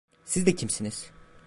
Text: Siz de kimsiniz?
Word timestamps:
Siz 0.25 0.45
de 0.45 0.55
kimsiniz? 0.55 1.11